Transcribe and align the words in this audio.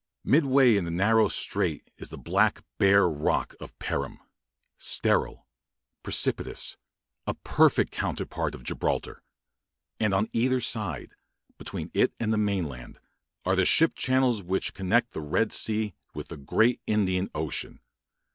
Midway 0.23 0.77
in 0.77 0.85
the 0.85 0.89
narrow 0.89 1.27
strait 1.27 1.91
is 1.99 2.09
the 2.09 2.17
black, 2.17 2.63
bare 2.79 3.07
rock 3.07 3.53
of 3.59 3.77
Perim, 3.77 4.17
sterile, 4.79 5.45
precipitous, 6.01 6.75
a 7.27 7.35
perfect 7.35 7.91
counterpart 7.91 8.55
of 8.55 8.63
Gibraltar; 8.63 9.21
and 9.99 10.11
on 10.11 10.27
either 10.33 10.59
side, 10.59 11.13
between 11.59 11.91
it 11.93 12.15
and 12.19 12.33
the 12.33 12.39
mainland, 12.39 12.97
are 13.45 13.55
the 13.55 13.63
ship 13.63 13.93
channels 13.93 14.41
which 14.41 14.73
connect 14.73 15.11
the 15.11 15.21
Red 15.21 15.53
Sea 15.53 15.93
with 16.15 16.29
the 16.29 16.37
great 16.37 16.81
Indian 16.87 17.29
Ocean. 17.35 17.79